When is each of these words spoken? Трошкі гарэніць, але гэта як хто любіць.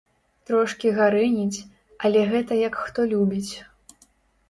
Трошкі 0.49 0.93
гарэніць, 0.99 1.63
але 2.07 2.25
гэта 2.35 2.61
як 2.67 2.83
хто 2.83 3.09
любіць. 3.15 3.53